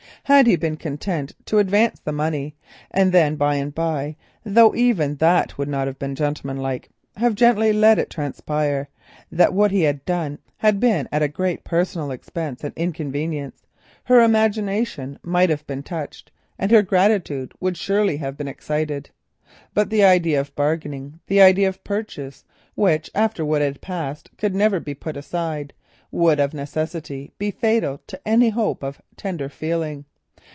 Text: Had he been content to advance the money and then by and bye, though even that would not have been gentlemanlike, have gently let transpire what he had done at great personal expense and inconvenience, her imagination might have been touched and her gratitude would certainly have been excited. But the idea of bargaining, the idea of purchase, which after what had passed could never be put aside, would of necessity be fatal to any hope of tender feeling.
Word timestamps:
Had 0.25 0.45
he 0.47 0.55
been 0.55 0.77
content 0.77 1.33
to 1.47 1.57
advance 1.57 1.99
the 1.99 2.11
money 2.13 2.55
and 2.91 3.11
then 3.11 3.35
by 3.37 3.55
and 3.55 3.73
bye, 3.73 4.15
though 4.45 4.73
even 4.75 5.15
that 5.15 5.57
would 5.57 5.67
not 5.67 5.87
have 5.87 5.97
been 5.97 6.13
gentlemanlike, 6.13 6.89
have 7.17 7.33
gently 7.35 7.73
let 7.73 8.07
transpire 8.09 8.87
what 9.31 9.71
he 9.71 9.81
had 9.81 10.05
done 10.05 10.37
at 10.61 11.33
great 11.33 11.63
personal 11.63 12.11
expense 12.11 12.63
and 12.63 12.71
inconvenience, 12.77 13.63
her 14.05 14.21
imagination 14.21 15.17
might 15.23 15.49
have 15.49 15.65
been 15.67 15.81
touched 15.83 16.31
and 16.59 16.69
her 16.71 16.83
gratitude 16.83 17.51
would 17.59 17.75
certainly 17.75 18.17
have 18.17 18.37
been 18.37 18.47
excited. 18.47 19.09
But 19.73 19.89
the 19.89 20.03
idea 20.03 20.39
of 20.39 20.55
bargaining, 20.55 21.19
the 21.27 21.41
idea 21.41 21.67
of 21.67 21.83
purchase, 21.83 22.45
which 22.75 23.09
after 23.15 23.43
what 23.43 23.63
had 23.63 23.81
passed 23.81 24.29
could 24.37 24.53
never 24.55 24.79
be 24.79 24.93
put 24.93 25.17
aside, 25.17 25.73
would 26.11 26.39
of 26.39 26.53
necessity 26.53 27.33
be 27.39 27.49
fatal 27.51 28.01
to 28.07 28.21
any 28.25 28.49
hope 28.49 28.81
of 28.83 29.01
tender 29.17 29.49
feeling. 29.49 30.05